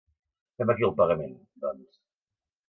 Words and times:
Fem 0.61 0.71
aquí 0.73 0.87
el 0.87 0.95
pagament, 1.01 1.37
doncs. 1.67 2.01